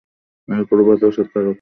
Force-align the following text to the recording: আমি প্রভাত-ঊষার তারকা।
আমি 0.49 0.63
প্রভাত-ঊষার 0.69 1.27
তারকা। 1.27 1.49